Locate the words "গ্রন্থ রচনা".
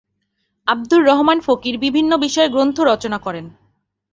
2.49-3.17